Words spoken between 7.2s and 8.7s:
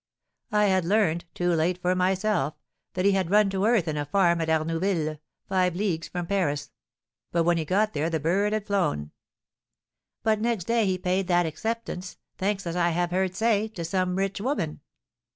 but when we got there the bird had